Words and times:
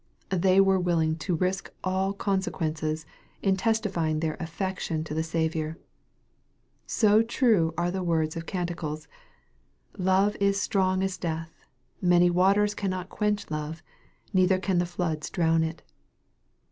They 0.33 0.59
were 0.59 0.79
willing 0.79 1.15
to 1.17 1.35
risk 1.35 1.69
all 1.83 2.11
conse 2.11 2.49
quences 2.49 3.05
in 3.43 3.55
testifying 3.55 4.19
their 4.19 4.33
affection 4.39 5.03
to 5.03 5.13
their 5.13 5.21
Saviour. 5.21 5.77
So 6.87 7.21
true 7.21 7.71
are 7.77 7.91
the 7.91 8.01
words 8.01 8.35
of 8.35 8.47
Canticles:" 8.47 9.07
Love 9.99 10.35
is 10.39 10.59
strong 10.59 11.03
as 11.03 11.17
death 11.17 11.67
many 12.01 12.31
waters 12.31 12.73
cannot 12.73 13.09
quench 13.09 13.51
love, 13.51 13.83
neither 14.33 14.57
can 14.57 14.79
the 14.79 14.87
floods 14.87 15.29
drown 15.29 15.61
it." 15.61 15.83